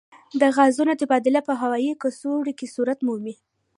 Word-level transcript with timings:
د 0.41 0.43
غازونو 0.55 0.93
تبادله 1.01 1.41
په 1.47 1.53
هوايي 1.61 1.93
کڅوړو 2.01 2.51
کې 2.59 2.71
صورت 2.75 2.99
مومي. 3.07 3.35